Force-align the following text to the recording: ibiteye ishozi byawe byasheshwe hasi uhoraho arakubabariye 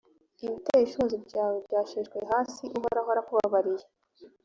ibiteye 0.45 0.83
ishozi 0.85 1.15
byawe 1.25 1.57
byasheshwe 1.65 2.17
hasi 2.31 2.63
uhoraho 2.77 3.09
arakubabariye 3.13 3.85